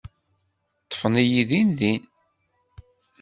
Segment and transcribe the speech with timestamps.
[0.83, 2.03] Ṭṭfen-iyi din din.